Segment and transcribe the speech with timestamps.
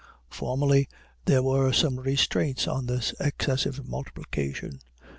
[0.31, 0.87] Formerly
[1.25, 4.79] there were some restraints on this excessive multiplication.